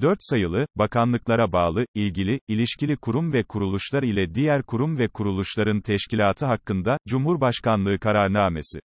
4 0.00 0.18
sayılı, 0.20 0.66
bakanlıklara 0.76 1.52
bağlı, 1.52 1.86
ilgili, 1.94 2.40
ilişkili 2.48 2.96
kurum 2.96 3.32
ve 3.32 3.42
kuruluşlar 3.42 4.02
ile 4.02 4.34
diğer 4.34 4.62
kurum 4.62 4.98
ve 4.98 5.08
kuruluşların 5.08 5.80
teşkilatı 5.80 6.46
hakkında, 6.46 6.98
Cumhurbaşkanlığı 7.08 7.98
kararnamesi. 7.98 8.80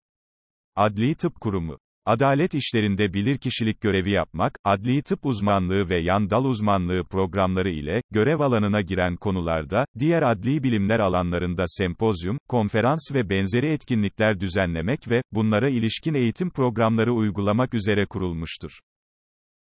Adli 0.77 1.15
Tıp 1.15 1.41
Kurumu. 1.41 1.79
Adalet 2.07 2.55
işlerinde 2.55 3.13
bilirkişilik 3.13 3.81
görevi 3.81 4.11
yapmak, 4.11 4.59
adli 4.65 5.03
tıp 5.03 5.27
uzmanlığı 5.27 5.89
ve 5.89 6.01
yan 6.01 6.31
dal 6.31 6.45
uzmanlığı 6.45 7.05
programları 7.05 7.71
ile, 7.71 8.03
görev 8.11 8.41
alanına 8.41 8.81
giren 8.81 9.17
konularda, 9.17 9.85
diğer 9.99 10.23
adli 10.23 10.63
bilimler 10.63 10.99
alanlarında 10.99 11.65
sempozyum, 11.67 12.39
konferans 12.49 13.11
ve 13.15 13.31
benzeri 13.31 13.67
etkinlikler 13.67 14.41
düzenlemek 14.41 15.11
ve, 15.11 15.23
bunlara 15.33 15.69
ilişkin 15.69 16.15
eğitim 16.15 16.51
programları 16.51 17.13
uygulamak 17.13 17.75
üzere 17.75 18.07
kurulmuştur. 18.07 18.81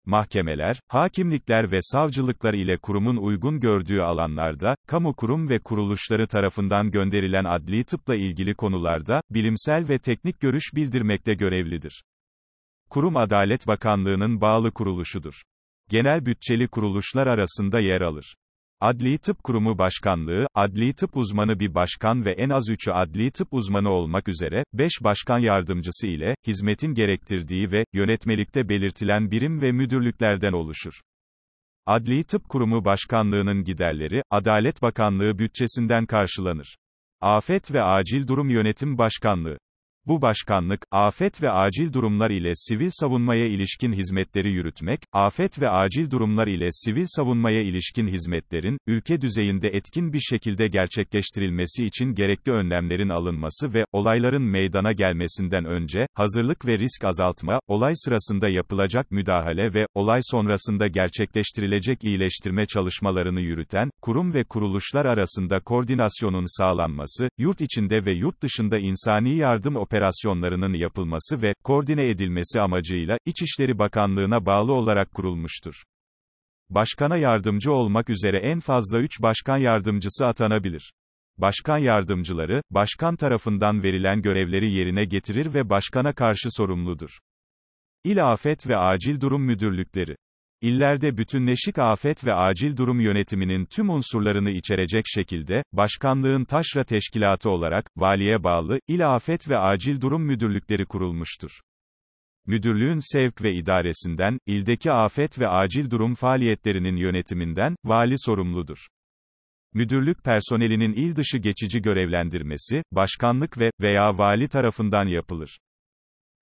Mahkemeler, 0.06 0.80
hakimlikler 0.88 1.72
ve 1.72 1.80
savcılıklar 1.82 2.54
ile 2.54 2.78
kurumun 2.78 3.18
uygun 3.18 3.60
gördüğü 3.60 4.02
alanlarda, 4.02 4.76
kamu 4.88 5.16
kurum 5.16 5.50
ve 5.50 5.60
kuruluşları 5.60 6.28
tarafından 6.28 6.92
gönderilen 6.92 7.44
adli 7.44 7.84
tıpla 7.84 8.16
ilgili 8.16 8.56
konularda, 8.56 9.22
bilimsel 9.30 9.90
ve 9.90 10.00
teknik 10.00 10.40
görüş 10.40 10.76
bildirmekte 10.76 11.34
görevlidir. 11.34 12.04
Kurum 12.90 13.18
Adalet 13.18 13.68
Bakanlığı'nın 13.68 14.42
bağlı 14.42 14.72
kuruluşudur. 14.72 15.42
Genel 15.90 16.26
bütçeli 16.26 16.68
kuruluşlar 16.68 17.28
arasında 17.28 17.80
yer 17.80 18.02
alır. 18.02 18.36
Adli 18.82 19.18
Tıp 19.18 19.44
Kurumu 19.44 19.78
Başkanlığı, 19.78 20.48
adli 20.56 20.94
tıp 20.94 21.18
uzmanı 21.18 21.60
bir 21.60 21.74
başkan 21.74 22.26
ve 22.26 22.32
en 22.32 22.50
az 22.50 22.70
üçü 22.70 22.92
adli 22.92 23.32
tıp 23.32 23.54
uzmanı 23.54 23.90
olmak 23.90 24.28
üzere, 24.28 24.64
beş 24.74 24.92
başkan 25.04 25.40
yardımcısı 25.40 26.08
ile, 26.08 26.36
hizmetin 26.48 26.94
gerektirdiği 26.94 27.72
ve, 27.72 27.86
yönetmelikte 27.94 28.70
belirtilen 28.70 29.32
birim 29.32 29.62
ve 29.62 29.72
müdürlüklerden 29.72 30.52
oluşur. 30.52 31.02
Adli 31.86 32.24
Tıp 32.24 32.50
Kurumu 32.50 32.86
Başkanlığı'nın 32.86 33.64
giderleri, 33.64 34.24
Adalet 34.30 34.82
Bakanlığı 34.82 35.40
bütçesinden 35.40 36.06
karşılanır. 36.06 36.78
Afet 37.22 37.74
ve 37.74 37.82
Acil 37.82 38.28
Durum 38.28 38.50
Yönetim 38.50 38.98
Başkanlığı 38.98 39.58
bu 40.08 40.22
başkanlık, 40.22 40.86
afet 40.92 41.42
ve 41.42 41.52
acil 41.52 41.94
durumlar 41.94 42.30
ile 42.30 42.52
sivil 42.56 42.90
savunmaya 42.92 43.48
ilişkin 43.48 43.94
hizmetleri 43.94 44.52
yürütmek, 44.52 45.00
afet 45.14 45.62
ve 45.62 45.70
acil 45.70 46.12
durumlar 46.12 46.48
ile 46.48 46.70
sivil 46.72 47.06
savunmaya 47.08 47.62
ilişkin 47.62 48.08
hizmetlerin, 48.08 48.78
ülke 48.88 49.22
düzeyinde 49.22 49.68
etkin 49.68 50.14
bir 50.14 50.20
şekilde 50.20 50.68
gerçekleştirilmesi 50.68 51.86
için 51.86 52.14
gerekli 52.14 52.52
önlemlerin 52.52 53.10
alınması 53.10 53.74
ve, 53.74 53.86
olayların 53.92 54.42
meydana 54.42 54.92
gelmesinden 54.92 55.66
önce, 55.66 56.08
hazırlık 56.14 56.66
ve 56.66 56.78
risk 56.78 57.04
azaltma, 57.04 57.60
olay 57.68 57.94
sırasında 57.96 58.50
yapılacak 58.50 59.12
müdahale 59.12 59.74
ve, 59.74 59.86
olay 59.96 60.20
sonrasında 60.24 60.88
gerçekleştirilecek 60.88 62.04
iyileştirme 62.04 62.66
çalışmalarını 62.66 63.42
yürüten, 63.42 63.90
kurum 64.02 64.34
ve 64.34 64.44
kuruluşlar 64.44 65.06
arasında 65.06 65.60
koordinasyonun 65.60 66.58
sağlanması, 66.58 67.30
yurt 67.38 67.62
içinde 67.62 68.06
ve 68.06 68.12
yurt 68.12 68.42
dışında 68.42 68.80
insani 68.80 69.36
yardım 69.36 69.76
operasyonlarının 69.90 70.74
yapılması 70.74 71.42
ve 71.42 71.54
koordine 71.64 72.10
edilmesi 72.10 72.62
amacıyla 72.62 73.18
İçişleri 73.26 73.80
Bakanlığı'na 73.80 74.46
bağlı 74.46 74.74
olarak 74.74 75.12
kurulmuştur. 75.12 75.84
Başkana 76.70 77.18
yardımcı 77.18 77.72
olmak 77.72 78.10
üzere 78.10 78.38
en 78.38 78.60
fazla 78.60 79.00
3 79.00 79.22
başkan 79.22 79.58
yardımcısı 79.58 80.28
atanabilir. 80.28 80.94
Başkan 81.38 81.78
yardımcıları, 81.78 82.62
başkan 82.72 83.16
tarafından 83.16 83.84
verilen 83.84 84.22
görevleri 84.22 84.72
yerine 84.72 85.06
getirir 85.06 85.54
ve 85.54 85.70
başkana 85.70 86.14
karşı 86.14 86.50
sorumludur. 86.52 87.20
İl 88.04 88.32
Afet 88.32 88.68
ve 88.68 88.78
Acil 88.78 89.22
Durum 89.22 89.44
Müdürlükleri 89.44 90.16
İllerde 90.62 91.18
bütünleşik 91.18 91.80
afet 91.80 92.26
ve 92.26 92.34
acil 92.34 92.78
durum 92.78 93.00
yönetiminin 93.00 93.66
tüm 93.66 93.90
unsurlarını 93.90 94.52
içerecek 94.52 95.06
şekilde, 95.08 95.64
başkanlığın 95.74 96.46
taşra 96.46 96.84
teşkilatı 96.84 97.50
olarak, 97.50 97.92
valiye 97.98 98.44
bağlı, 98.44 98.80
il 98.88 99.16
afet 99.16 99.50
ve 99.50 99.58
acil 99.58 100.02
durum 100.02 100.24
müdürlükleri 100.24 100.86
kurulmuştur. 100.86 101.60
Müdürlüğün 102.46 103.14
sevk 103.14 103.42
ve 103.42 103.54
idaresinden, 103.54 104.40
ildeki 104.46 104.92
afet 104.92 105.40
ve 105.40 105.48
acil 105.48 105.90
durum 105.90 106.16
faaliyetlerinin 106.16 106.96
yönetiminden, 106.96 107.76
vali 107.86 108.16
sorumludur. 108.18 108.88
Müdürlük 109.74 110.24
personelinin 110.24 110.94
il 110.94 111.16
dışı 111.16 111.38
geçici 111.38 111.82
görevlendirmesi, 111.82 112.84
başkanlık 112.92 113.60
ve 113.60 113.72
veya 113.82 114.18
vali 114.18 114.48
tarafından 114.48 115.08
yapılır. 115.08 115.60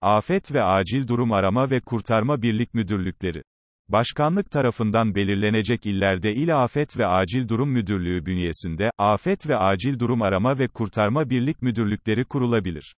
Afet 0.02 0.54
ve 0.54 0.64
acil 0.64 1.08
durum 1.08 1.32
arama 1.32 1.70
ve 1.70 1.80
kurtarma 1.80 2.42
birlik 2.42 2.74
müdürlükleri 2.74 3.44
Başkanlık 3.90 4.52
tarafından 4.52 5.16
belirlenecek 5.16 5.86
illerde 5.86 6.34
İl 6.34 6.64
Afet 6.64 6.98
ve 6.98 7.06
Acil 7.06 7.48
Durum 7.48 7.70
Müdürlüğü 7.70 8.26
bünyesinde, 8.26 8.92
Afet 8.98 9.48
ve 9.48 9.56
Acil 9.56 10.00
Durum 10.00 10.22
Arama 10.22 10.60
ve 10.60 10.68
Kurtarma 10.68 11.30
Birlik 11.30 11.62
Müdürlükleri 11.62 12.26
kurulabilir. 12.26 12.96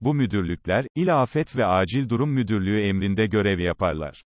Bu 0.00 0.14
müdürlükler, 0.14 0.86
İl 0.96 1.22
Afet 1.22 1.56
ve 1.56 1.66
Acil 1.66 2.08
Durum 2.08 2.30
Müdürlüğü 2.30 2.80
emrinde 2.80 3.26
görev 3.26 3.58
yaparlar. 3.58 4.22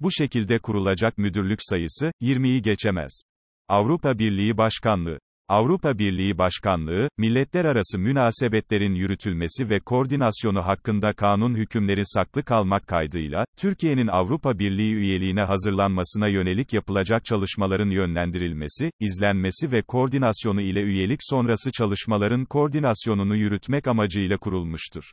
Bu 0.00 0.12
şekilde 0.12 0.58
kurulacak 0.58 1.18
müdürlük 1.18 1.58
sayısı, 1.62 2.12
20'yi 2.22 2.62
geçemez. 2.62 3.22
Avrupa 3.68 4.18
Birliği 4.18 4.56
Başkanlığı 4.56 5.18
Avrupa 5.50 5.98
Birliği 5.98 6.38
Başkanlığı, 6.38 7.08
milletler 7.18 7.64
arası 7.64 7.98
münasebetlerin 7.98 8.94
yürütülmesi 8.94 9.70
ve 9.70 9.80
koordinasyonu 9.80 10.66
hakkında 10.66 11.12
kanun 11.12 11.54
hükümleri 11.54 12.02
saklı 12.04 12.42
kalmak 12.42 12.86
kaydıyla, 12.86 13.44
Türkiye'nin 13.56 14.06
Avrupa 14.06 14.58
Birliği 14.58 14.94
üyeliğine 14.94 15.42
hazırlanmasına 15.42 16.28
yönelik 16.28 16.72
yapılacak 16.72 17.24
çalışmaların 17.24 17.90
yönlendirilmesi, 17.90 18.90
izlenmesi 19.00 19.72
ve 19.72 19.82
koordinasyonu 19.82 20.60
ile 20.60 20.82
üyelik 20.82 21.20
sonrası 21.22 21.72
çalışmaların 21.72 22.44
koordinasyonunu 22.44 23.36
yürütmek 23.36 23.86
amacıyla 23.86 24.36
kurulmuştur. 24.36 25.04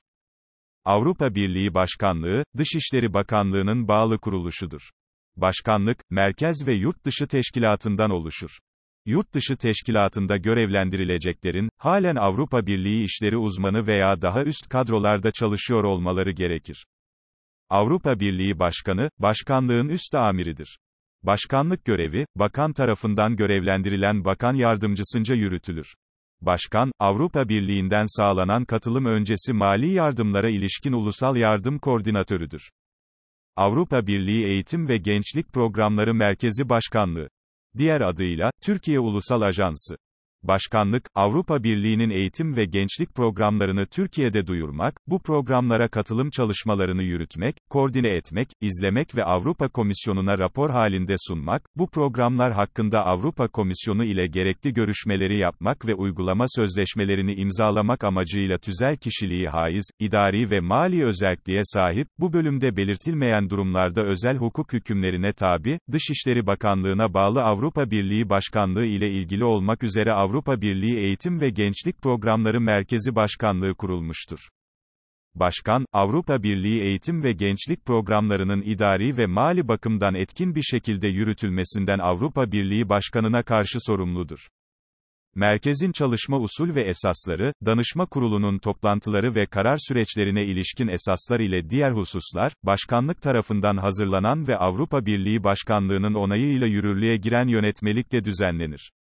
Avrupa 0.85 1.35
Birliği 1.35 1.73
Başkanlığı, 1.73 2.43
Dışişleri 2.57 3.13
Bakanlığı'nın 3.13 3.87
bağlı 3.87 4.19
kuruluşudur. 4.19 4.81
Başkanlık, 5.35 5.97
merkez 6.09 6.67
ve 6.67 6.73
yurt 6.73 7.05
dışı 7.05 7.27
teşkilatından 7.27 8.11
oluşur 8.11 8.57
yurt 9.07 9.33
dışı 9.33 9.57
teşkilatında 9.57 10.37
görevlendirileceklerin, 10.37 11.69
halen 11.77 12.15
Avrupa 12.15 12.65
Birliği 12.65 13.03
işleri 13.03 13.37
uzmanı 13.37 13.87
veya 13.87 14.21
daha 14.21 14.43
üst 14.43 14.69
kadrolarda 14.69 15.31
çalışıyor 15.31 15.83
olmaları 15.83 16.31
gerekir. 16.31 16.85
Avrupa 17.69 18.19
Birliği 18.19 18.59
Başkanı, 18.59 19.09
başkanlığın 19.19 19.89
üst 19.89 20.15
amiridir. 20.15 20.79
Başkanlık 21.23 21.85
görevi, 21.85 22.25
bakan 22.35 22.73
tarafından 22.73 23.35
görevlendirilen 23.35 24.25
bakan 24.25 24.53
yardımcısınca 24.53 25.35
yürütülür. 25.35 25.95
Başkan, 26.41 26.91
Avrupa 26.99 27.49
Birliği'nden 27.49 28.05
sağlanan 28.17 28.65
katılım 28.65 29.05
öncesi 29.05 29.53
mali 29.53 29.87
yardımlara 29.87 30.49
ilişkin 30.49 30.91
ulusal 30.91 31.35
yardım 31.35 31.79
koordinatörüdür. 31.79 32.69
Avrupa 33.55 34.07
Birliği 34.07 34.45
Eğitim 34.45 34.87
ve 34.87 34.97
Gençlik 34.97 35.53
Programları 35.53 36.13
Merkezi 36.13 36.69
Başkanlığı 36.69 37.27
Diğer 37.77 38.01
adıyla, 38.01 38.51
Türkiye 38.61 38.99
Ulusal 38.99 39.41
Ajansı. 39.41 39.97
Başkanlık, 40.43 41.09
Avrupa 41.15 41.63
Birliği'nin 41.63 42.09
eğitim 42.09 42.55
ve 42.55 42.65
gençlik 42.65 43.15
programlarını 43.15 43.85
Türkiye'de 43.85 44.47
duyurmak, 44.47 45.01
bu 45.07 45.21
programlara 45.21 45.87
katılım 45.87 46.29
çalışmalarını 46.29 47.03
yürütmek, 47.03 47.55
koordine 47.69 48.09
etmek, 48.09 48.49
izlemek 48.61 49.15
ve 49.15 49.23
Avrupa 49.23 49.69
Komisyonu'na 49.69 50.37
rapor 50.37 50.69
halinde 50.69 51.15
sunmak, 51.17 51.61
bu 51.75 51.89
programlar 51.89 52.53
hakkında 52.53 53.05
Avrupa 53.05 53.47
Komisyonu 53.47 54.03
ile 54.05 54.27
gerekli 54.27 54.73
görüşmeleri 54.73 55.37
yapmak 55.37 55.87
ve 55.87 55.95
uygulama 55.95 56.45
sözleşmelerini 56.55 57.33
imzalamak 57.33 58.03
amacıyla 58.03 58.57
tüzel 58.57 58.97
kişiliği 58.97 59.47
haiz, 59.49 59.85
idari 59.99 60.51
ve 60.51 60.59
mali 60.59 61.05
özelliğe 61.05 61.61
sahip, 61.63 62.07
bu 62.19 62.33
bölümde 62.33 62.77
belirtilmeyen 62.77 63.49
durumlarda 63.49 64.03
özel 64.03 64.37
hukuk 64.37 64.73
hükümlerine 64.73 65.33
tabi, 65.33 65.79
Dışişleri 65.91 66.47
Bakanlığı'na 66.47 67.13
bağlı 67.13 67.43
Avrupa 67.43 67.91
Birliği 67.91 68.29
Başkanlığı 68.29 68.85
ile 68.85 69.11
ilgili 69.11 69.43
olmak 69.43 69.83
üzere 69.83 70.11
Avrupa 70.11 70.26
Avrupa 70.27 70.61
Birliği 70.61 70.97
Eğitim 70.97 71.41
ve 71.41 71.49
Gençlik 71.49 72.01
Programları 72.01 72.61
Merkezi 72.61 73.15
Başkanlığı 73.15 73.75
kurulmuştur. 73.75 74.49
Başkan, 75.35 75.85
Avrupa 75.93 76.43
Birliği 76.43 76.81
eğitim 76.81 77.23
ve 77.23 77.31
gençlik 77.31 77.85
programlarının 77.85 78.61
idari 78.61 79.17
ve 79.17 79.25
mali 79.25 79.67
bakımdan 79.67 80.15
etkin 80.15 80.55
bir 80.55 80.61
şekilde 80.61 81.07
yürütülmesinden 81.07 81.99
Avrupa 81.99 82.51
Birliği 82.51 82.89
Başkanına 82.89 83.43
karşı 83.43 83.79
sorumludur. 83.79 84.47
Merkezin 85.35 85.91
çalışma 85.91 86.39
usul 86.39 86.75
ve 86.75 86.81
esasları, 86.81 87.53
danışma 87.65 88.05
kurulunun 88.05 88.57
toplantıları 88.57 89.35
ve 89.35 89.45
karar 89.45 89.77
süreçlerine 89.87 90.45
ilişkin 90.45 90.87
esaslar 90.87 91.39
ile 91.39 91.69
diğer 91.69 91.91
hususlar, 91.91 92.53
başkanlık 92.63 93.21
tarafından 93.21 93.77
hazırlanan 93.77 94.47
ve 94.47 94.57
Avrupa 94.57 95.05
Birliği 95.05 95.43
Başkanlığının 95.43 96.13
onayıyla 96.13 96.67
yürürlüğe 96.67 97.17
giren 97.17 97.47
yönetmelikle 97.47 98.23
düzenlenir. 98.25 98.91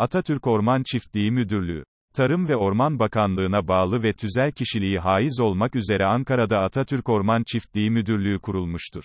Atatürk 0.00 0.46
Orman 0.46 0.82
Çiftliği 0.82 1.30
Müdürlüğü 1.30 1.84
Tarım 2.14 2.48
ve 2.48 2.56
Orman 2.56 2.98
Bakanlığı'na 2.98 3.68
bağlı 3.68 4.02
ve 4.02 4.12
tüzel 4.12 4.52
kişiliği 4.52 4.98
haiz 4.98 5.40
olmak 5.40 5.76
üzere 5.76 6.04
Ankara'da 6.04 6.58
Atatürk 6.58 7.08
Orman 7.08 7.42
Çiftliği 7.46 7.90
Müdürlüğü 7.90 8.38
kurulmuştur. 8.38 9.04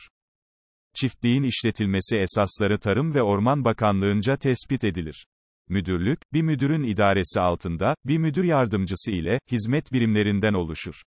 Çiftliğin 1.00 1.44
işletilmesi 1.44 2.16
esasları 2.16 2.80
Tarım 2.80 3.14
ve 3.14 3.22
Orman 3.22 3.66
Bakanlığınca 3.66 4.38
tespit 4.38 4.84
edilir. 4.84 5.26
Müdürlük, 5.70 6.20
bir 6.34 6.42
müdürün 6.42 6.84
idaresi 6.84 7.40
altında, 7.40 7.96
bir 8.06 8.18
müdür 8.18 8.44
yardımcısı 8.44 9.12
ile, 9.12 9.40
hizmet 9.52 9.94
birimlerinden 9.94 10.54
oluşur. 10.54 11.02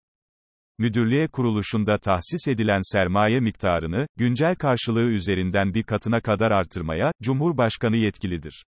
Müdürlüğe 0.77 1.27
kuruluşunda 1.27 1.97
tahsis 1.97 2.47
edilen 2.47 2.81
sermaye 2.93 3.39
miktarını, 3.39 4.07
güncel 4.17 4.55
karşılığı 4.55 5.09
üzerinden 5.09 5.73
bir 5.73 5.83
katına 5.83 6.21
kadar 6.21 6.51
artırmaya, 6.51 7.11
Cumhurbaşkanı 7.23 7.97
yetkilidir. 7.97 8.63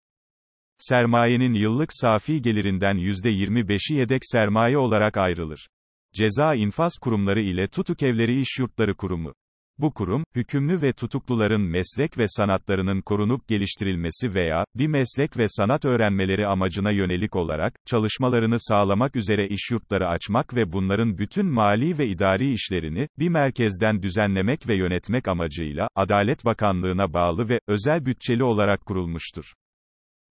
Sermayenin 0.78 1.54
yıllık 1.54 1.90
safi 1.94 2.42
gelirinden 2.42 2.96
%25'i 2.96 3.96
yedek 3.96 4.22
sermaye 4.26 4.78
olarak 4.78 5.18
ayrılır. 5.18 5.68
Ceza 6.14 6.56
infaz 6.56 6.94
kurumları 7.02 7.42
ile 7.42 7.68
tutuk 7.68 8.04
evleri 8.04 8.42
iş 8.42 8.60
yurtları 8.60 8.96
kurumu. 8.96 9.34
Bu 9.78 9.94
kurum, 9.94 10.24
hükümlü 10.36 10.82
ve 10.82 10.94
tutukluların 10.94 11.62
meslek 11.62 12.18
ve 12.18 12.28
sanatlarının 12.28 13.02
korunup 13.02 13.48
geliştirilmesi 13.48 14.34
veya, 14.34 14.66
bir 14.76 14.88
meslek 14.88 15.38
ve 15.38 15.46
sanat 15.50 15.86
öğrenmeleri 15.86 16.48
amacına 16.48 16.92
yönelik 16.92 17.36
olarak, 17.36 17.74
çalışmalarını 17.86 18.56
sağlamak 18.60 19.16
üzere 19.16 19.48
iş 19.48 19.72
yurtları 19.72 20.08
açmak 20.08 20.56
ve 20.56 20.72
bunların 20.72 21.18
bütün 21.18 21.46
mali 21.46 21.98
ve 21.98 22.08
idari 22.08 22.54
işlerini, 22.54 23.08
bir 23.20 23.30
merkezden 23.30 24.02
düzenlemek 24.04 24.68
ve 24.68 24.76
yönetmek 24.76 25.28
amacıyla, 25.28 25.88
Adalet 25.96 26.46
Bakanlığına 26.46 27.14
bağlı 27.14 27.50
ve, 27.50 27.60
özel 27.68 28.06
bütçeli 28.06 28.44
olarak 28.44 28.86
kurulmuştur. 28.86 29.54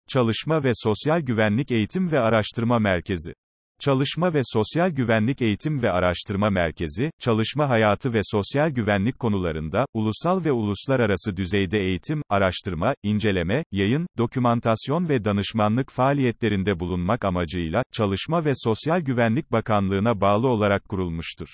Çalışma 0.09 0.63
ve 0.63 0.71
Sosyal 0.73 1.19
Güvenlik 1.19 1.71
Eğitim 1.71 2.11
ve 2.11 2.19
Araştırma 2.19 2.79
Merkezi 2.79 3.33
Çalışma 3.79 4.33
ve 4.33 4.41
Sosyal 4.43 4.89
Güvenlik 4.89 5.41
Eğitim 5.41 5.81
ve 5.81 5.91
Araştırma 5.91 6.49
Merkezi, 6.49 7.11
çalışma 7.19 7.69
hayatı 7.69 8.13
ve 8.13 8.19
sosyal 8.23 8.69
güvenlik 8.69 9.19
konularında, 9.19 9.85
ulusal 9.93 10.45
ve 10.45 10.51
uluslararası 10.51 11.37
düzeyde 11.37 11.79
eğitim, 11.79 12.21
araştırma, 12.29 12.93
inceleme, 13.03 13.63
yayın, 13.71 14.07
dokümantasyon 14.17 15.09
ve 15.09 15.25
danışmanlık 15.25 15.91
faaliyetlerinde 15.91 16.79
bulunmak 16.79 17.25
amacıyla, 17.25 17.83
Çalışma 17.93 18.45
ve 18.45 18.51
Sosyal 18.55 18.99
Güvenlik 19.01 19.51
Bakanlığına 19.51 20.21
bağlı 20.21 20.47
olarak 20.47 20.89
kurulmuştur. 20.89 21.47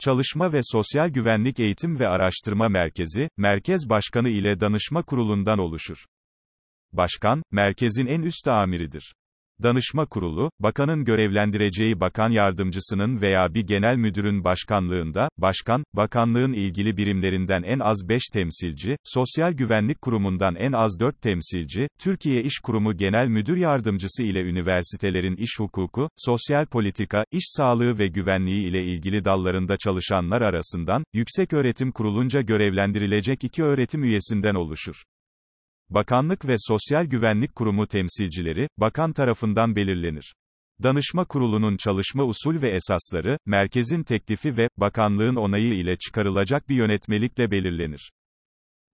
Çalışma 0.00 0.52
ve 0.52 0.60
Sosyal 0.62 1.08
Güvenlik 1.08 1.60
Eğitim 1.60 1.98
ve 1.98 2.08
Araştırma 2.08 2.68
Merkezi, 2.68 3.28
Merkez 3.36 3.88
Başkanı 3.88 4.28
ile 4.28 4.60
Danışma 4.60 5.02
Kurulundan 5.02 5.58
oluşur. 5.58 6.04
Başkan, 6.92 7.42
merkezin 7.50 8.06
en 8.06 8.22
üst 8.22 8.48
amiridir. 8.48 9.14
Danışma 9.62 10.06
Kurulu, 10.06 10.50
bakanın 10.60 11.04
görevlendireceği 11.04 12.00
bakan 12.00 12.30
yardımcısının 12.30 13.20
veya 13.20 13.54
bir 13.54 13.66
genel 13.66 13.96
müdürün 13.96 14.44
başkanlığında, 14.44 15.28
başkan, 15.38 15.84
bakanlığın 15.94 16.52
ilgili 16.52 16.96
birimlerinden 16.96 17.62
en 17.62 17.78
az 17.78 18.08
5 18.08 18.22
temsilci, 18.32 18.96
Sosyal 19.04 19.52
Güvenlik 19.52 20.02
Kurumu'ndan 20.02 20.54
en 20.54 20.72
az 20.72 21.00
4 21.00 21.22
temsilci, 21.22 21.88
Türkiye 22.00 22.42
İş 22.42 22.58
Kurumu 22.58 22.96
Genel 22.96 23.28
Müdür 23.28 23.56
Yardımcısı 23.56 24.22
ile 24.22 24.42
üniversitelerin 24.42 25.36
iş 25.36 25.58
hukuku, 25.58 26.08
sosyal 26.16 26.66
politika, 26.66 27.24
iş 27.32 27.44
sağlığı 27.46 27.98
ve 27.98 28.06
güvenliği 28.06 28.68
ile 28.68 28.84
ilgili 28.84 29.24
dallarında 29.24 29.76
çalışanlar 29.76 30.42
arasından, 30.42 31.04
Yüksek 31.12 31.52
Öğretim 31.52 31.92
Kurulunca 31.92 32.40
görevlendirilecek 32.40 33.44
iki 33.44 33.62
öğretim 33.62 34.02
üyesinden 34.04 34.54
oluşur. 34.54 35.02
Bakanlık 35.90 36.48
ve 36.48 36.54
Sosyal 36.58 37.04
Güvenlik 37.04 37.54
Kurumu 37.54 37.86
temsilcileri, 37.86 38.68
bakan 38.78 39.12
tarafından 39.12 39.76
belirlenir. 39.76 40.34
Danışma 40.82 41.24
Kurulu'nun 41.24 41.76
çalışma 41.76 42.24
usul 42.24 42.62
ve 42.62 42.70
esasları, 42.70 43.38
merkezin 43.46 44.02
teklifi 44.02 44.56
ve, 44.56 44.68
bakanlığın 44.76 45.36
onayı 45.36 45.74
ile 45.74 45.96
çıkarılacak 45.96 46.68
bir 46.68 46.74
yönetmelikle 46.76 47.50
belirlenir. 47.50 48.12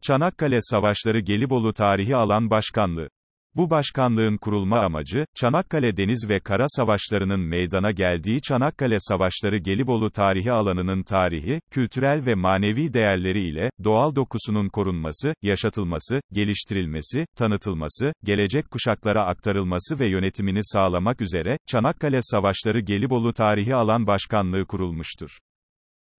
Çanakkale 0.03 0.59
Savaşları 0.61 1.21
Gelibolu 1.21 1.73
Tarihi 1.73 2.17
Alan 2.17 2.51
Başkanlığı 2.51 3.09
bu 3.57 3.71
başkanlığın 3.71 4.37
kurulma 4.37 4.81
amacı, 4.81 5.27
Çanakkale 5.35 5.97
Deniz 5.97 6.29
ve 6.29 6.41
Kara 6.41 6.67
Savaşlarının 6.69 7.41
meydana 7.41 7.91
geldiği 7.91 8.43
Çanakkale 8.43 8.97
Savaşları 8.99 9.59
Gelibolu 9.59 10.11
tarihi 10.11 10.53
alanının 10.53 11.03
tarihi, 11.03 11.61
kültürel 11.71 12.27
ve 12.27 12.35
manevi 12.35 12.93
değerleri 12.93 13.41
ile, 13.41 13.71
doğal 13.85 14.15
dokusunun 14.15 14.69
korunması, 14.69 15.35
yaşatılması, 15.43 16.21
geliştirilmesi, 16.33 17.27
tanıtılması, 17.37 18.13
gelecek 18.25 18.71
kuşaklara 18.71 19.27
aktarılması 19.27 19.99
ve 19.99 20.09
yönetimini 20.09 20.61
sağlamak 20.63 21.21
üzere, 21.21 21.59
Çanakkale 21.67 22.19
Savaşları 22.23 22.81
Gelibolu 22.81 23.33
tarihi 23.33 23.75
alan 23.75 24.07
başkanlığı 24.07 24.67
kurulmuştur. 24.67 25.39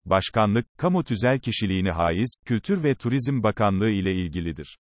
Başkanlık, 0.06 0.66
kamu 0.78 1.04
tüzel 1.04 1.40
kişiliğini 1.40 1.92
haiz, 1.92 2.36
Kültür 2.46 2.84
ve 2.84 2.96
Turizm 2.96 3.44
Bakanlığı 3.44 3.90
ile 3.90 4.14
ilgilidir. 4.14 4.78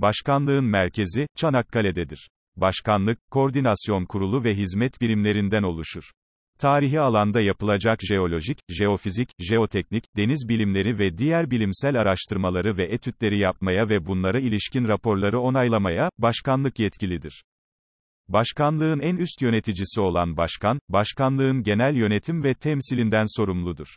Başkanlığın 0.00 0.64
merkezi, 0.64 1.26
Çanakkale'dedir. 1.36 2.30
Başkanlık, 2.56 3.18
koordinasyon 3.30 4.04
kurulu 4.04 4.44
ve 4.44 4.54
hizmet 4.54 5.00
birimlerinden 5.00 5.62
oluşur. 5.62 6.10
Tarihi 6.58 7.00
alanda 7.00 7.40
yapılacak 7.40 7.98
jeolojik, 8.08 8.58
jeofizik, 8.68 9.30
jeoteknik, 9.38 10.04
deniz 10.16 10.48
bilimleri 10.48 10.98
ve 10.98 11.18
diğer 11.18 11.50
bilimsel 11.50 12.00
araştırmaları 12.00 12.76
ve 12.76 12.84
etütleri 12.84 13.38
yapmaya 13.38 13.88
ve 13.88 14.06
bunlara 14.06 14.40
ilişkin 14.40 14.88
raporları 14.88 15.40
onaylamaya, 15.40 16.10
başkanlık 16.18 16.78
yetkilidir. 16.78 17.44
Başkanlığın 18.28 19.00
en 19.00 19.16
üst 19.16 19.42
yöneticisi 19.42 20.00
olan 20.00 20.36
başkan, 20.36 20.80
başkanlığın 20.88 21.62
genel 21.62 21.96
yönetim 21.96 22.44
ve 22.44 22.54
temsilinden 22.54 23.36
sorumludur. 23.36 23.96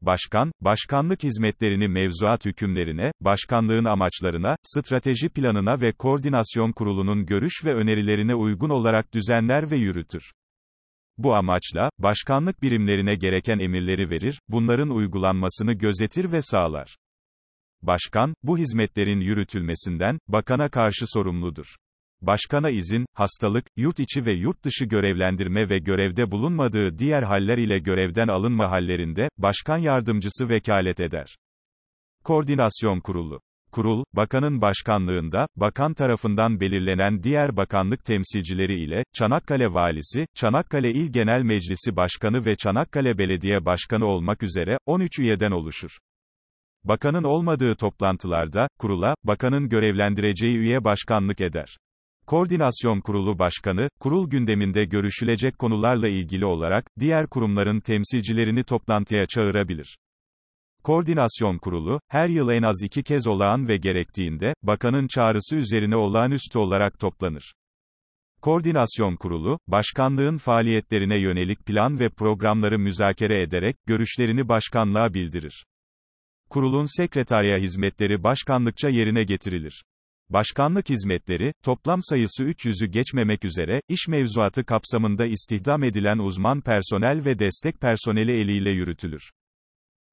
Başkan, 0.00 0.52
başkanlık 0.60 1.22
hizmetlerini 1.22 1.88
mevzuat 1.88 2.44
hükümlerine, 2.44 3.12
başkanlığın 3.20 3.84
amaçlarına, 3.84 4.56
strateji 4.62 5.28
planına 5.28 5.80
ve 5.80 5.92
koordinasyon 5.92 6.72
kurulunun 6.72 7.26
görüş 7.26 7.64
ve 7.64 7.74
önerilerine 7.74 8.34
uygun 8.34 8.70
olarak 8.70 9.14
düzenler 9.14 9.70
ve 9.70 9.76
yürütür. 9.76 10.32
Bu 11.18 11.34
amaçla, 11.34 11.90
başkanlık 11.98 12.62
birimlerine 12.62 13.14
gereken 13.14 13.58
emirleri 13.58 14.10
verir, 14.10 14.40
bunların 14.48 14.90
uygulanmasını 14.90 15.72
gözetir 15.72 16.32
ve 16.32 16.42
sağlar. 16.42 16.96
Başkan, 17.82 18.34
bu 18.42 18.58
hizmetlerin 18.58 19.20
yürütülmesinden, 19.20 20.18
bakana 20.28 20.68
karşı 20.68 21.04
sorumludur. 21.06 21.76
Başkana 22.20 22.70
izin, 22.70 23.06
hastalık, 23.14 23.64
yurt 23.76 24.00
içi 24.00 24.26
ve 24.26 24.32
yurt 24.32 24.64
dışı 24.64 24.84
görevlendirme 24.84 25.68
ve 25.68 25.78
görevde 25.78 26.30
bulunmadığı 26.30 26.98
diğer 26.98 27.22
haller 27.22 27.58
ile 27.58 27.78
görevden 27.78 28.28
alınma 28.28 28.70
hallerinde, 28.70 29.28
başkan 29.38 29.78
yardımcısı 29.78 30.48
vekalet 30.48 31.00
eder. 31.00 31.36
Koordinasyon 32.24 33.00
Kurulu 33.00 33.40
Kurul, 33.72 34.04
bakanın 34.12 34.60
başkanlığında, 34.60 35.46
bakan 35.56 35.94
tarafından 35.94 36.60
belirlenen 36.60 37.22
diğer 37.22 37.56
bakanlık 37.56 38.04
temsilcileri 38.04 38.80
ile, 38.80 39.04
Çanakkale 39.12 39.72
Valisi, 39.74 40.26
Çanakkale 40.34 40.90
İl 40.90 41.12
Genel 41.12 41.42
Meclisi 41.42 41.96
Başkanı 41.96 42.44
ve 42.44 42.56
Çanakkale 42.56 43.18
Belediye 43.18 43.64
Başkanı 43.64 44.06
olmak 44.06 44.42
üzere, 44.42 44.78
13 44.86 45.18
üyeden 45.18 45.50
oluşur. 45.50 45.98
Bakanın 46.84 47.24
olmadığı 47.24 47.74
toplantılarda, 47.74 48.68
kurula, 48.78 49.14
bakanın 49.24 49.68
görevlendireceği 49.68 50.56
üye 50.56 50.84
başkanlık 50.84 51.40
eder. 51.40 51.78
Koordinasyon 52.28 53.00
Kurulu 53.00 53.38
Başkanı, 53.38 53.88
kurul 54.00 54.30
gündeminde 54.30 54.84
görüşülecek 54.84 55.58
konularla 55.58 56.08
ilgili 56.08 56.44
olarak, 56.46 56.84
diğer 57.00 57.26
kurumların 57.26 57.80
temsilcilerini 57.80 58.64
toplantıya 58.64 59.26
çağırabilir. 59.26 59.98
Koordinasyon 60.84 61.58
Kurulu, 61.58 62.00
her 62.08 62.28
yıl 62.28 62.50
en 62.50 62.62
az 62.62 62.82
iki 62.82 63.02
kez 63.02 63.26
olağan 63.26 63.68
ve 63.68 63.76
gerektiğinde, 63.76 64.54
bakanın 64.62 65.06
çağrısı 65.06 65.56
üzerine 65.56 65.96
olağanüstü 65.96 66.58
olarak 66.58 66.98
toplanır. 66.98 67.54
Koordinasyon 68.42 69.16
Kurulu, 69.16 69.58
başkanlığın 69.66 70.36
faaliyetlerine 70.36 71.20
yönelik 71.20 71.66
plan 71.66 71.98
ve 71.98 72.08
programları 72.08 72.78
müzakere 72.78 73.42
ederek, 73.42 73.76
görüşlerini 73.86 74.48
başkanlığa 74.48 75.14
bildirir. 75.14 75.66
Kurulun 76.50 76.96
sekreterya 76.96 77.58
hizmetleri 77.58 78.22
başkanlıkça 78.22 78.88
yerine 78.88 79.24
getirilir. 79.24 79.82
Başkanlık 80.30 80.88
hizmetleri, 80.88 81.52
toplam 81.64 82.00
sayısı 82.02 82.44
300'ü 82.44 82.86
geçmemek 82.86 83.44
üzere, 83.44 83.82
iş 83.88 84.08
mevzuatı 84.08 84.64
kapsamında 84.64 85.26
istihdam 85.26 85.82
edilen 85.82 86.18
uzman 86.18 86.60
personel 86.60 87.24
ve 87.24 87.38
destek 87.38 87.80
personeli 87.80 88.32
eliyle 88.32 88.70
yürütülür. 88.70 89.30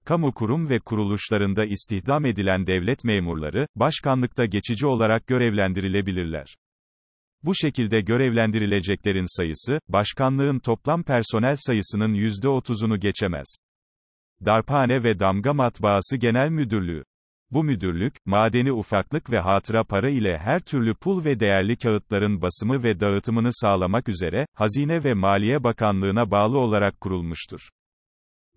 Kamu 0.06 0.34
kurum 0.34 0.70
ve 0.70 0.80
kuruluşlarında 0.80 1.66
istihdam 1.66 2.26
edilen 2.26 2.68
devlet 2.68 3.04
memurları, 3.04 3.68
başkanlıkta 3.76 4.46
geçici 4.46 4.86
olarak 4.86 5.28
görevlendirilebilirler. 5.28 6.56
Bu 7.44 7.56
şekilde 7.56 8.02
görevlendirileceklerin 8.02 9.38
sayısı, 9.38 9.80
başkanlığın 9.88 10.60
toplam 10.60 11.04
personel 11.04 11.56
sayısının 11.56 12.14
%30'unu 12.14 13.00
geçemez. 13.00 13.56
Darphane 14.46 15.04
ve 15.04 15.20
Damga 15.20 15.54
Matbaası 15.54 16.18
Genel 16.18 16.50
Müdürlüğü 16.50 17.04
bu 17.52 17.64
müdürlük, 17.64 18.16
madeni 18.26 18.72
ufaklık 18.72 19.32
ve 19.32 19.40
hatıra 19.40 19.84
para 19.84 20.10
ile 20.10 20.38
her 20.38 20.60
türlü 20.60 20.96
pul 20.96 21.26
ve 21.26 21.40
değerli 21.40 21.78
kağıtların 21.78 22.42
basımı 22.42 22.84
ve 22.84 23.00
dağıtımını 23.00 23.50
sağlamak 23.52 24.10
üzere, 24.10 24.48
Hazine 24.54 25.04
ve 25.04 25.14
Maliye 25.14 25.64
Bakanlığına 25.64 26.32
bağlı 26.32 26.58
olarak 26.58 27.02
kurulmuştur. 27.02 27.70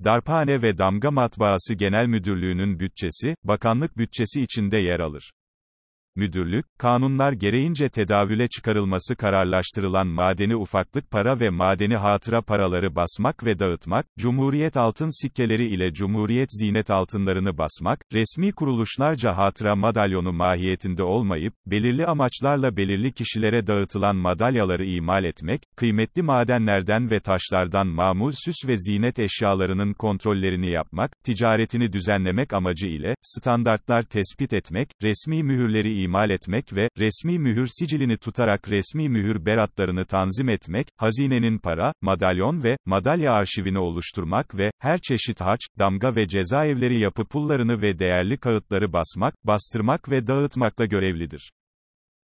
Darphane 0.05 0.63
ve 0.63 0.79
Damga 0.79 1.11
Matbaası 1.11 1.75
Genel 1.75 2.07
Müdürlüğü'nün 2.07 2.81
bütçesi, 2.81 3.37
bakanlık 3.45 3.99
bütçesi 3.99 4.43
içinde 4.43 4.79
yer 4.79 5.01
alır. 5.01 5.33
Müdürlük, 6.19 6.67
kanunlar 6.79 7.33
gereğince 7.33 7.89
tedavüle 7.89 8.49
çıkarılması 8.49 9.17
kararlaştırılan 9.17 10.07
madeni 10.07 10.57
ufaklık 10.57 11.11
para 11.11 11.41
ve 11.41 11.51
madeni 11.51 11.97
hatıra 11.97 12.43
paraları 12.43 12.95
basmak 12.97 13.45
ve 13.45 13.59
dağıtmak, 13.59 14.07
Cumhuriyet 14.19 14.77
altın 14.77 15.23
sikkeleri 15.23 15.67
ile 15.67 15.93
Cumhuriyet 15.93 16.49
zinet 16.53 16.91
altınlarını 16.91 17.59
basmak, 17.59 18.01
resmi 18.13 18.53
kuruluşlarca 18.53 19.37
hatıra 19.37 19.77
madalyonu 19.77 20.33
mahiyetinde 20.33 21.03
olmayıp, 21.03 21.55
belirli 21.67 22.07
amaçlarla 22.07 22.77
belirli 22.77 23.13
kişilere 23.13 23.67
dağıtılan 23.67 24.17
madalyaları 24.17 24.85
imal 24.85 25.25
etmek, 25.25 25.63
kıymetli 25.77 26.23
madenlerden 26.23 27.11
ve 27.11 27.21
taşlardan 27.21 27.87
mamul 27.87 28.33
süs 28.33 28.57
ve 28.67 28.77
zinet 28.77 29.19
eşyalarının 29.19 29.93
kontrollerini 29.93 30.71
yapmak, 30.71 31.13
ticaretini 31.25 31.93
düzenlemek 31.93 32.53
amacı 32.53 32.87
ile, 32.87 33.15
standartlar 33.23 34.03
tespit 34.03 34.53
etmek, 34.53 34.89
resmi 35.03 35.43
mühürleri 35.43 36.01
imal 36.01 36.08
imal 36.09 36.31
etmek 36.31 36.73
ve, 36.73 36.89
resmi 36.99 37.39
mühür 37.39 37.67
sicilini 37.67 38.17
tutarak 38.17 38.69
resmi 38.69 39.09
mühür 39.09 39.47
beratlarını 39.47 40.05
tanzim 40.05 40.49
etmek, 40.49 40.87
hazinenin 40.97 41.59
para, 41.59 41.93
madalyon 42.03 42.63
ve, 42.63 42.77
madalya 42.87 43.33
arşivini 43.33 43.79
oluşturmak 43.79 44.59
ve, 44.59 44.71
her 44.79 44.99
çeşit 44.99 45.41
haç, 45.41 45.61
damga 45.79 46.17
ve 46.17 46.29
cezaevleri 46.29 47.01
yapı 47.01 47.25
pullarını 47.25 47.83
ve 47.83 47.99
değerli 47.99 48.37
kağıtları 48.37 48.93
basmak, 48.93 49.35
bastırmak 49.45 50.11
ve 50.11 50.27
dağıtmakla 50.27 50.85
görevlidir. 50.87 51.51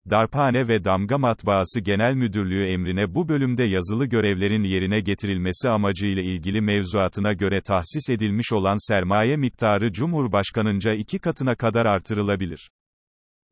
Darphane 0.09 0.67
ve 0.67 0.83
Damga 0.83 1.17
Matbaası 1.17 1.79
Genel 1.79 2.13
Müdürlüğü 2.13 2.65
emrine 2.65 3.15
bu 3.15 3.29
bölümde 3.29 3.63
yazılı 3.63 4.05
görevlerin 4.05 4.63
yerine 4.63 4.99
getirilmesi 4.99 5.69
amacıyla 5.69 6.21
ilgili 6.21 6.61
mevzuatına 6.61 7.33
göre 7.33 7.61
tahsis 7.61 8.09
edilmiş 8.09 8.53
olan 8.53 8.87
sermaye 8.87 9.37
miktarı 9.37 9.91
Cumhurbaşkanınca 9.91 10.93
iki 10.93 11.19
katına 11.19 11.55
kadar 11.55 11.85
artırılabilir. 11.85 12.69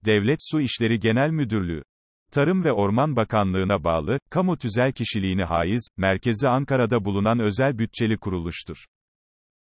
Devlet 0.06 0.40
Su 0.42 0.62
İşleri 0.62 1.00
Genel 1.00 1.30
Müdürlüğü 1.30 1.84
Tarım 2.32 2.64
ve 2.64 2.72
Orman 2.72 3.16
Bakanlığı'na 3.16 3.84
bağlı, 3.84 4.20
kamu 4.30 4.58
tüzel 4.58 4.92
kişiliğini 4.92 5.44
haiz, 5.44 5.88
merkezi 5.98 6.48
Ankara'da 6.48 7.06
bulunan 7.06 7.40
özel 7.40 7.78
bütçeli 7.80 8.18
kuruluştur. 8.18 8.86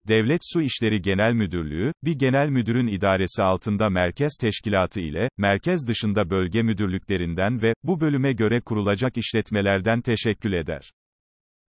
Devlet 0.08 0.40
Su 0.42 0.62
İşleri 0.62 1.02
Genel 1.02 1.32
Müdürlüğü, 1.32 1.92
bir 2.04 2.12
genel 2.12 2.48
müdürün 2.48 2.86
idaresi 2.86 3.42
altında 3.42 3.88
merkez 3.88 4.32
teşkilatı 4.40 5.00
ile, 5.00 5.30
merkez 5.36 5.88
dışında 5.88 6.30
bölge 6.30 6.62
müdürlüklerinden 6.62 7.62
ve, 7.62 7.74
bu 7.82 8.00
bölüme 8.00 8.32
göre 8.32 8.60
kurulacak 8.60 9.16
işletmelerden 9.16 10.00
teşekkül 10.00 10.52
eder. 10.52 10.92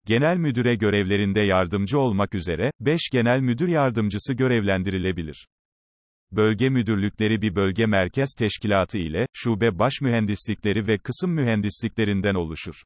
Genel 0.05 0.37
müdüre 0.37 0.75
görevlerinde 0.75 1.41
yardımcı 1.41 1.99
olmak 1.99 2.35
üzere, 2.35 2.71
5 2.79 3.01
genel 3.11 3.39
müdür 3.39 3.67
yardımcısı 3.67 4.33
görevlendirilebilir. 4.33 5.47
Bölge 6.31 6.69
müdürlükleri 6.69 7.41
bir 7.41 7.55
bölge 7.55 7.85
merkez 7.85 8.29
teşkilatı 8.37 8.97
ile, 8.97 9.27
şube 9.33 9.79
baş 9.79 9.93
mühendislikleri 10.01 10.87
ve 10.87 10.97
kısım 10.97 11.31
mühendisliklerinden 11.31 12.35
oluşur. 12.35 12.83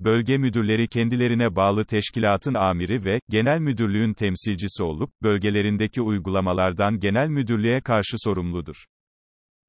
Bölge 0.00 0.38
müdürleri 0.38 0.88
kendilerine 0.88 1.56
bağlı 1.56 1.84
teşkilatın 1.84 2.54
amiri 2.54 3.04
ve, 3.04 3.20
genel 3.28 3.58
müdürlüğün 3.58 4.14
temsilcisi 4.14 4.82
olup, 4.82 5.10
bölgelerindeki 5.22 6.02
uygulamalardan 6.02 6.98
genel 6.98 7.28
müdürlüğe 7.28 7.80
karşı 7.80 8.16
sorumludur. 8.18 8.86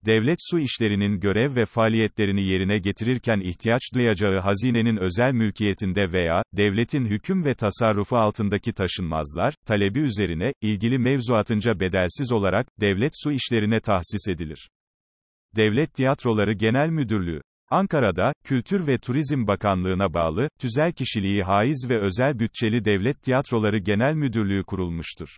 Devlet 0.06 0.38
su 0.42 0.60
işlerinin 0.60 1.20
görev 1.20 1.56
ve 1.56 1.66
faaliyetlerini 1.66 2.44
yerine 2.44 2.78
getirirken 2.78 3.40
ihtiyaç 3.40 3.82
duyacağı 3.94 4.40
hazinenin 4.40 4.98
özel 4.98 5.32
mülkiyetinde 5.32 6.12
veya, 6.12 6.44
devletin 6.54 7.06
hüküm 7.06 7.46
ve 7.46 7.56
tasarrufu 7.56 8.18
altındaki 8.18 8.74
taşınmazlar, 8.74 9.54
talebi 9.66 10.00
üzerine, 10.00 10.54
ilgili 10.62 11.00
mevzuatınca 11.00 11.80
bedelsiz 11.80 12.32
olarak, 12.32 12.68
devlet 12.82 13.12
su 13.16 13.32
işlerine 13.32 13.80
tahsis 13.80 14.28
edilir. 14.28 14.70
Devlet 15.56 15.94
Tiyatroları 15.94 16.54
Genel 16.54 16.90
Müdürlüğü 16.90 17.42
Ankara'da, 17.70 18.34
Kültür 18.44 18.88
ve 18.88 18.98
Turizm 18.98 19.48
Bakanlığı'na 19.48 20.14
bağlı, 20.14 20.50
tüzel 20.60 20.92
kişiliği 20.92 21.44
haiz 21.44 21.86
ve 21.90 22.00
özel 22.00 22.40
bütçeli 22.40 22.86
Devlet 22.86 23.22
Tiyatroları 23.22 23.78
Genel 23.78 24.14
Müdürlüğü 24.14 24.64
kurulmuştur. 24.64 25.38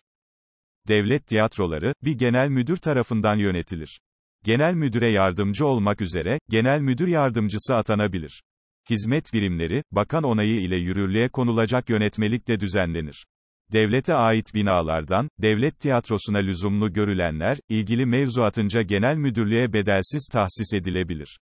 Devlet 0.87 1.27
tiyatroları, 1.27 1.93
bir 2.03 2.13
genel 2.13 2.49
müdür 2.49 2.77
tarafından 2.77 3.35
yönetilir. 3.35 3.99
Genel 4.46 4.74
müdüre 4.74 5.12
yardımcı 5.12 5.65
olmak 5.65 6.01
üzere, 6.01 6.39
genel 6.50 6.79
müdür 6.79 7.08
yardımcısı 7.08 7.75
atanabilir. 7.75 8.41
Hizmet 8.89 9.34
birimleri, 9.34 9.84
bakan 9.91 10.24
onayı 10.24 10.62
ile 10.62 10.75
yürürlüğe 10.75 11.29
konulacak 11.29 11.89
yönetmelikle 11.89 12.60
düzenlenir. 12.60 13.25
Devlete 13.72 14.13
ait 14.13 14.53
binalardan, 14.53 15.29
devlet 15.41 15.79
tiyatrosuna 15.79 16.38
lüzumlu 16.38 16.93
görülenler, 16.93 17.58
ilgili 17.69 18.05
mevzuatınca 18.05 18.81
genel 18.81 19.15
müdürlüğe 19.15 19.74
bedelsiz 19.74 20.27
tahsis 20.31 20.74
edilebilir. 20.74 21.39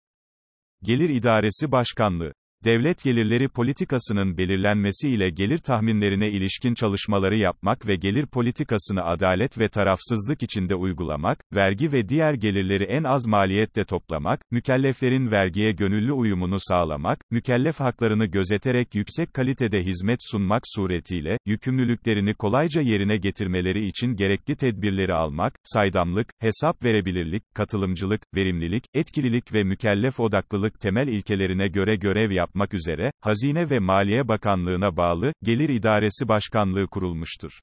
Gelir 0.84 1.10
İdaresi 1.10 1.72
Başkanlığı 1.72 2.34
Devlet 2.66 3.04
gelirleri 3.04 3.48
politikasının 3.48 4.38
belirlenmesi 4.38 5.10
ile 5.10 5.30
gelir 5.30 5.58
tahminlerine 5.58 6.30
ilişkin 6.30 6.74
çalışmaları 6.74 7.38
yapmak 7.38 7.88
ve 7.88 7.96
gelir 7.96 8.26
politikasını 8.26 9.06
adalet 9.06 9.60
ve 9.60 9.70
tarafsızlık 9.70 10.44
içinde 10.44 10.76
uygulamak, 10.76 11.40
vergi 11.56 11.92
ve 11.92 12.10
diğer 12.10 12.34
gelirleri 12.34 12.84
en 12.84 13.04
az 13.04 13.28
maliyette 13.28 13.86
toplamak, 13.86 14.42
mükelleflerin 14.52 15.32
vergiye 15.32 15.72
gönüllü 15.72 16.12
uyumunu 16.12 16.56
sağlamak, 16.60 17.20
mükellef 17.32 17.80
haklarını 17.80 18.26
gözeterek 18.26 18.96
yüksek 18.96 19.34
kalitede 19.34 19.84
hizmet 19.84 20.20
sunmak 20.32 20.64
suretiyle, 20.66 21.38
yükümlülüklerini 21.46 22.34
kolayca 22.34 22.82
yerine 22.82 23.18
getirmeleri 23.18 23.88
için 23.88 24.16
gerekli 24.16 24.56
tedbirleri 24.56 25.14
almak, 25.14 25.54
saydamlık, 25.64 26.28
hesap 26.40 26.84
verebilirlik, 26.84 27.44
katılımcılık, 27.56 28.22
verimlilik, 28.36 28.84
etkililik 28.94 29.54
ve 29.54 29.64
mükellef 29.64 30.20
odaklılık 30.20 30.80
temel 30.80 31.08
ilkelerine 31.08 31.68
göre 31.68 31.96
görev 31.96 32.32
yapmak, 32.32 32.47
yapmak 32.48 32.74
üzere, 32.74 33.12
Hazine 33.22 33.70
ve 33.70 33.80
Maliye 33.80 34.28
Bakanlığı'na 34.28 34.98
bağlı, 34.98 35.34
Gelir 35.44 35.70
İdaresi 35.70 36.28
Başkanlığı 36.28 36.88
kurulmuştur. 36.88 37.60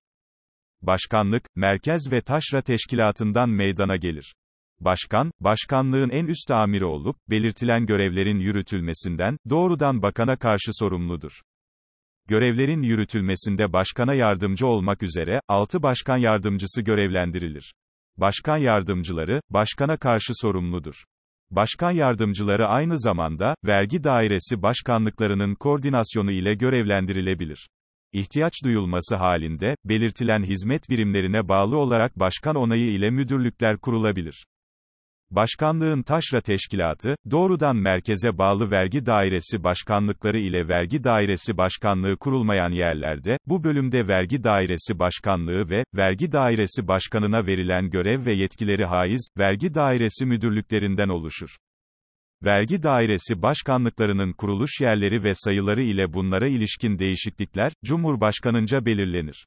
Başkanlık, 0.82 1.44
Merkez 1.56 2.12
ve 2.12 2.20
Taşra 2.20 2.62
Teşkilatı'ndan 2.62 3.48
meydana 3.48 3.96
gelir. 3.96 4.34
Başkan, 4.80 5.30
başkanlığın 5.40 6.10
en 6.10 6.26
üst 6.26 6.50
amiri 6.50 6.84
olup, 6.84 7.16
belirtilen 7.30 7.86
görevlerin 7.86 8.38
yürütülmesinden, 8.38 9.36
doğrudan 9.50 10.02
bakana 10.02 10.36
karşı 10.36 10.70
sorumludur. 10.72 11.32
Görevlerin 12.28 12.82
yürütülmesinde 12.82 13.72
başkana 13.72 14.14
yardımcı 14.14 14.66
olmak 14.66 15.02
üzere, 15.02 15.40
6 15.48 15.82
başkan 15.82 16.16
yardımcısı 16.16 16.82
görevlendirilir. 16.82 17.74
Başkan 18.16 18.58
yardımcıları, 18.58 19.40
başkana 19.50 19.96
karşı 19.96 20.32
sorumludur. 20.34 21.04
Başkan 21.56 21.90
yardımcıları 21.90 22.66
aynı 22.66 22.98
zamanda, 22.98 23.54
vergi 23.64 24.04
dairesi 24.04 24.62
başkanlıklarının 24.62 25.54
koordinasyonu 25.54 26.30
ile 26.30 26.54
görevlendirilebilir. 26.54 27.68
İhtiyaç 28.12 28.52
duyulması 28.64 29.16
halinde, 29.16 29.76
belirtilen 29.84 30.42
hizmet 30.42 30.90
birimlerine 30.90 31.48
bağlı 31.48 31.76
olarak 31.76 32.18
başkan 32.18 32.56
onayı 32.56 32.90
ile 32.90 33.10
müdürlükler 33.10 33.78
kurulabilir. 33.78 34.46
Başkanlığın 35.34 36.02
taşra 36.02 36.40
teşkilatı, 36.40 37.16
doğrudan 37.30 37.76
merkeze 37.76 38.38
bağlı 38.38 38.70
vergi 38.70 39.06
dairesi 39.06 39.64
başkanlıkları 39.64 40.38
ile 40.38 40.68
vergi 40.68 41.04
dairesi 41.04 41.56
başkanlığı 41.56 42.16
kurulmayan 42.16 42.70
yerlerde, 42.70 43.38
bu 43.46 43.64
bölümde 43.64 44.08
vergi 44.08 44.44
dairesi 44.44 44.98
başkanlığı 44.98 45.70
ve, 45.70 45.84
vergi 45.94 46.32
dairesi 46.32 46.88
başkanına 46.88 47.46
verilen 47.46 47.90
görev 47.90 48.26
ve 48.26 48.32
yetkileri 48.32 48.84
haiz, 48.84 49.28
vergi 49.38 49.74
dairesi 49.74 50.26
müdürlüklerinden 50.26 51.08
oluşur. 51.08 51.56
Vergi 52.44 52.82
dairesi 52.82 53.42
başkanlıklarının 53.42 54.32
kuruluş 54.32 54.80
yerleri 54.80 55.24
ve 55.24 55.34
sayıları 55.34 55.82
ile 55.82 56.12
bunlara 56.12 56.46
ilişkin 56.46 56.98
değişiklikler, 56.98 57.72
Cumhurbaşkanınca 57.84 58.84
belirlenir. 58.84 59.46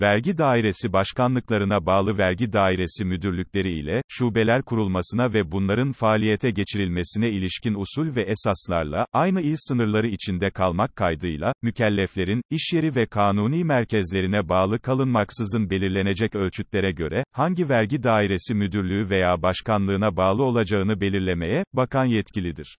Vergi 0.00 0.38
dairesi 0.38 0.92
başkanlıklarına 0.92 1.86
bağlı 1.86 2.18
vergi 2.18 2.52
dairesi 2.52 3.04
müdürlükleri 3.04 3.72
ile, 3.72 4.02
şubeler 4.08 4.62
kurulmasına 4.62 5.32
ve 5.32 5.52
bunların 5.52 5.92
faaliyete 5.92 6.50
geçirilmesine 6.50 7.30
ilişkin 7.30 7.74
usul 7.74 8.16
ve 8.16 8.22
esaslarla, 8.22 9.06
aynı 9.12 9.40
il 9.40 9.56
sınırları 9.56 10.06
içinde 10.06 10.50
kalmak 10.50 10.96
kaydıyla, 10.96 11.52
mükelleflerin, 11.62 12.42
işyeri 12.50 12.94
ve 12.94 13.06
kanuni 13.06 13.64
merkezlerine 13.64 14.48
bağlı 14.48 14.78
kalınmaksızın 14.78 15.70
belirlenecek 15.70 16.34
ölçütlere 16.34 16.92
göre, 16.92 17.24
hangi 17.32 17.68
vergi 17.68 18.02
dairesi 18.02 18.54
müdürlüğü 18.54 19.10
veya 19.10 19.42
başkanlığına 19.42 20.16
bağlı 20.16 20.42
olacağını 20.42 21.00
belirlemeye, 21.00 21.64
bakan 21.72 22.04
yetkilidir. 22.04 22.76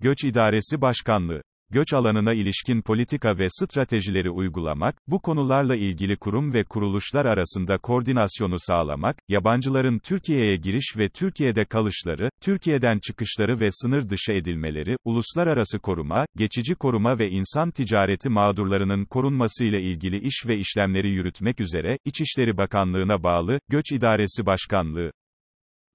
Göç 0.00 0.24
İdaresi 0.24 0.80
Başkanlığı 0.80 1.42
göç 1.70 1.92
alanına 1.92 2.32
ilişkin 2.32 2.82
politika 2.82 3.38
ve 3.38 3.46
stratejileri 3.50 4.30
uygulamak, 4.30 4.94
bu 5.06 5.22
konularla 5.22 5.76
ilgili 5.76 6.16
kurum 6.16 6.52
ve 6.52 6.64
kuruluşlar 6.64 7.24
arasında 7.24 7.78
koordinasyonu 7.78 8.56
sağlamak, 8.58 9.16
yabancıların 9.28 9.98
Türkiye'ye 9.98 10.56
giriş 10.56 10.94
ve 10.96 11.08
Türkiye'de 11.08 11.64
kalışları, 11.64 12.30
Türkiye'den 12.40 12.98
çıkışları 12.98 13.60
ve 13.60 13.68
sınır 13.70 14.08
dışı 14.08 14.32
edilmeleri, 14.32 14.96
uluslararası 15.04 15.78
koruma, 15.78 16.26
geçici 16.36 16.74
koruma 16.74 17.18
ve 17.18 17.30
insan 17.30 17.70
ticareti 17.70 18.28
mağdurlarının 18.28 19.04
korunması 19.04 19.64
ile 19.64 19.82
ilgili 19.82 20.18
iş 20.18 20.46
ve 20.46 20.56
işlemleri 20.56 21.10
yürütmek 21.10 21.60
üzere, 21.60 21.98
İçişleri 22.04 22.56
Bakanlığı'na 22.56 23.22
bağlı, 23.22 23.60
Göç 23.68 23.92
İdaresi 23.92 24.46
Başkanlığı 24.46 25.10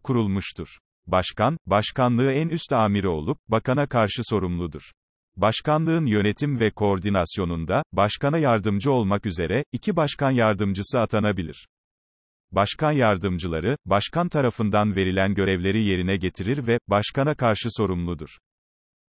kurulmuştur. 0.03 0.67
Başkan, 1.07 1.57
başkanlığı 1.65 2.31
en 2.31 2.47
üst 2.47 2.73
amiri 2.73 3.07
olup, 3.07 3.37
bakana 3.47 3.87
karşı 3.87 4.21
sorumludur. 4.23 4.91
Başkanlığın 5.35 6.05
yönetim 6.05 6.59
ve 6.59 6.71
koordinasyonunda, 6.71 7.83
başkana 7.91 8.37
yardımcı 8.37 8.91
olmak 8.91 9.25
üzere, 9.25 9.63
iki 9.71 9.95
başkan 9.95 10.31
yardımcısı 10.31 10.99
atanabilir. 10.99 11.67
Başkan 12.51 12.91
yardımcıları, 12.91 13.77
başkan 13.85 14.29
tarafından 14.29 14.95
verilen 14.95 15.33
görevleri 15.33 15.83
yerine 15.83 16.17
getirir 16.17 16.67
ve, 16.67 16.79
başkana 16.87 17.35
karşı 17.35 17.69
sorumludur. 17.71 18.37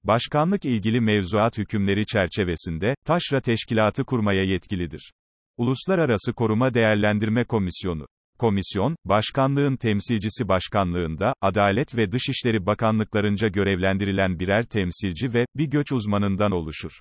Başkanlık 0.03 0.65
ilgili 0.65 1.01
mevzuat 1.01 1.57
hükümleri 1.57 2.05
çerçevesinde, 2.05 2.95
taşra 3.05 3.41
teşkilatı 3.41 4.03
kurmaya 4.03 4.43
yetkilidir. 4.43 5.13
Uluslararası 5.57 6.33
Koruma 6.33 6.73
Değerlendirme 6.73 7.43
Komisyonu 7.43 8.07
Komisyon, 8.43 8.95
başkanlığın 9.05 9.75
temsilcisi 9.75 10.47
başkanlığında, 10.47 11.33
Adalet 11.41 11.97
ve 11.97 12.11
Dışişleri 12.11 12.65
Bakanlıklarınca 12.65 13.47
görevlendirilen 13.47 14.39
birer 14.39 14.63
temsilci 14.63 15.33
ve, 15.33 15.45
bir 15.55 15.65
göç 15.65 15.91
uzmanından 15.91 16.51
oluşur. 16.51 16.91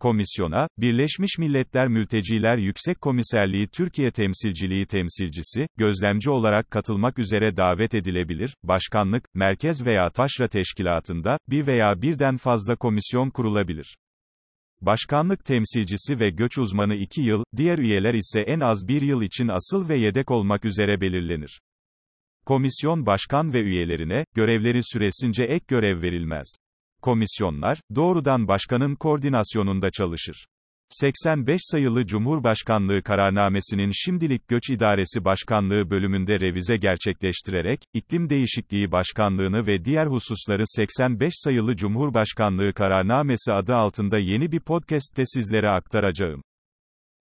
Komisyona, 0.00 0.68
Birleşmiş 0.78 1.38
Milletler 1.38 1.88
Mülteciler 1.88 2.56
Yüksek 2.56 3.00
Komiserliği 3.00 3.68
Türkiye 3.68 4.10
Temsilciliği 4.10 4.86
temsilcisi, 4.86 5.66
gözlemci 5.78 6.30
olarak 6.30 6.70
katılmak 6.70 7.18
üzere 7.18 7.56
davet 7.56 7.94
edilebilir, 7.94 8.54
başkanlık, 8.62 9.24
merkez 9.34 9.86
veya 9.86 10.10
taşra 10.10 10.48
teşkilatında, 10.48 11.38
bir 11.50 11.66
veya 11.66 12.02
birden 12.02 12.36
fazla 12.36 12.76
komisyon 12.76 13.30
kurulabilir. 13.30 13.96
Başkanlık 14.86 15.44
temsilcisi 15.44 16.20
ve 16.20 16.30
göç 16.30 16.58
uzmanı 16.58 16.94
2 16.94 17.20
yıl, 17.22 17.44
diğer 17.56 17.78
üyeler 17.78 18.14
ise 18.14 18.40
en 18.40 18.60
az 18.60 18.88
1 18.88 19.02
yıl 19.02 19.22
için 19.22 19.48
asıl 19.48 19.88
ve 19.88 19.96
yedek 19.96 20.30
olmak 20.30 20.64
üzere 20.64 21.00
belirlenir. 21.00 21.60
Komisyon 22.46 23.06
başkan 23.06 23.52
ve 23.52 23.62
üyelerine, 23.62 24.24
görevleri 24.34 24.80
süresince 24.82 25.44
ek 25.44 25.64
görev 25.68 26.02
verilmez. 26.02 26.56
Komisyonlar, 27.02 27.80
doğrudan 27.94 28.48
başkanın 28.48 28.94
koordinasyonunda 28.94 29.90
çalışır. 29.90 30.46
85 30.88 31.60
sayılı 31.64 32.06
Cumhurbaşkanlığı 32.06 33.02
kararnamesinin 33.02 33.90
şimdilik 33.94 34.48
Göç 34.48 34.70
İdaresi 34.70 35.24
Başkanlığı 35.24 35.90
bölümünde 35.90 36.40
revize 36.40 36.76
gerçekleştirerek, 36.76 37.80
iklim 37.94 38.30
değişikliği 38.30 38.92
başkanlığını 38.92 39.66
ve 39.66 39.84
diğer 39.84 40.06
hususları 40.06 40.62
85 40.66 41.32
sayılı 41.36 41.76
Cumhurbaşkanlığı 41.76 42.72
kararnamesi 42.72 43.52
adı 43.52 43.74
altında 43.74 44.18
yeni 44.18 44.52
bir 44.52 44.60
podcast'te 44.60 45.22
sizlere 45.26 45.70
aktaracağım. 45.70 46.42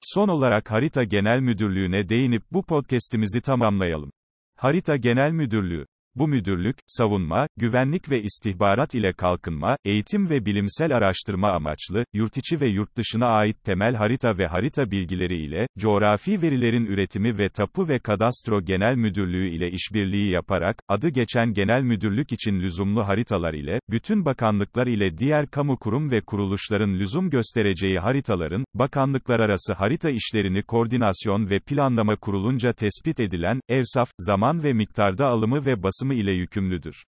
Son 0.03 0.27
olarak 0.27 0.71
Harita 0.71 1.03
Genel 1.03 1.39
Müdürlüğü'ne 1.39 2.09
değinip 2.09 2.43
bu 2.51 2.65
podcast'imizi 2.65 3.41
tamamlayalım. 3.41 4.11
Harita 4.57 4.97
Genel 4.97 5.31
Müdürlüğü 5.31 5.85
bu 6.15 6.27
müdürlük, 6.27 6.77
savunma, 6.87 7.47
güvenlik 7.57 8.09
ve 8.09 8.21
istihbarat 8.21 8.95
ile 8.95 9.13
kalkınma, 9.13 9.77
eğitim 9.85 10.29
ve 10.29 10.45
bilimsel 10.45 10.95
araştırma 10.95 11.51
amaçlı, 11.51 12.05
yurtiçi 12.13 12.61
ve 12.61 12.67
yurt 12.67 12.97
dışına 12.97 13.25
ait 13.25 13.63
temel 13.63 13.95
harita 13.95 14.37
ve 14.37 14.47
harita 14.47 14.91
bilgileri 14.91 15.37
ile, 15.37 15.67
coğrafi 15.79 16.41
verilerin 16.41 16.85
üretimi 16.85 17.37
ve 17.37 17.49
tapu 17.49 17.87
ve 17.87 17.99
kadastro 17.99 18.61
genel 18.61 18.95
müdürlüğü 18.95 19.47
ile 19.47 19.71
işbirliği 19.71 20.29
yaparak, 20.31 20.77
adı 20.89 21.09
geçen 21.09 21.53
genel 21.53 21.81
müdürlük 21.81 22.31
için 22.33 22.59
lüzumlu 22.59 23.07
haritalar 23.07 23.53
ile, 23.53 23.79
bütün 23.89 24.25
bakanlıklar 24.25 24.87
ile 24.87 25.17
diğer 25.17 25.47
kamu 25.47 25.77
kurum 25.77 26.11
ve 26.11 26.21
kuruluşların 26.21 26.93
lüzum 26.93 27.29
göstereceği 27.29 27.99
haritaların, 27.99 28.65
bakanlıklar 28.73 29.39
arası 29.39 29.73
harita 29.73 30.09
işlerini 30.09 30.63
koordinasyon 30.63 31.49
ve 31.49 31.59
planlama 31.59 32.15
kurulunca 32.15 32.73
tespit 32.73 33.19
edilen, 33.19 33.59
evsaf, 33.69 34.09
zaman 34.19 34.63
ve 34.63 34.73
miktarda 34.73 35.27
alımı 35.27 35.65
ve 35.65 35.83
basımı 35.83 36.00
basımı 36.01 36.13
ile 36.13 36.31
yükümlüdür. 36.31 37.03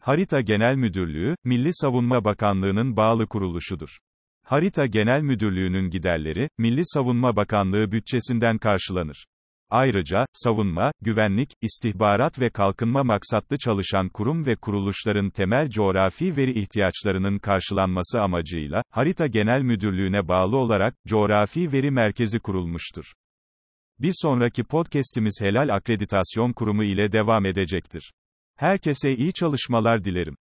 Harita 0.00 0.40
Genel 0.40 0.74
Müdürlüğü, 0.74 1.36
Milli 1.44 1.70
Savunma 1.72 2.24
Bakanlığı'nın 2.24 2.96
bağlı 2.96 3.26
kuruluşudur. 3.26 3.98
Harita 4.44 4.86
Genel 4.86 5.22
Müdürlüğü'nün 5.22 5.90
giderleri, 5.90 6.48
Milli 6.58 6.82
Savunma 6.84 7.36
Bakanlığı 7.36 7.92
bütçesinden 7.92 8.58
karşılanır. 8.58 9.26
Ayrıca, 9.70 10.26
savunma, 10.32 10.92
güvenlik, 11.02 11.50
istihbarat 11.62 12.40
ve 12.40 12.50
kalkınma 12.50 13.04
maksatlı 13.04 13.58
çalışan 13.58 14.08
kurum 14.08 14.46
ve 14.46 14.56
kuruluşların 14.56 15.30
temel 15.30 15.70
coğrafi 15.70 16.36
veri 16.36 16.60
ihtiyaçlarının 16.60 17.38
karşılanması 17.38 18.20
amacıyla, 18.20 18.82
Harita 18.90 19.26
Genel 19.26 19.62
Müdürlüğü'ne 19.62 20.28
bağlı 20.28 20.56
olarak, 20.56 20.94
Coğrafi 21.08 21.72
Veri 21.72 21.90
Merkezi 21.90 22.40
kurulmuştur. 22.40 23.12
Bir 24.02 24.14
sonraki 24.22 24.64
podcast'imiz 24.64 25.40
Helal 25.40 25.68
Akreditasyon 25.68 26.52
Kurumu 26.52 26.84
ile 26.84 27.12
devam 27.12 27.46
edecektir. 27.46 28.12
Herkese 28.56 29.14
iyi 29.14 29.32
çalışmalar 29.32 30.04
dilerim. 30.04 30.36